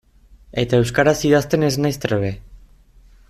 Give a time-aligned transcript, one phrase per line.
[0.61, 2.35] Eta euskaraz idazten ez naiz trebe.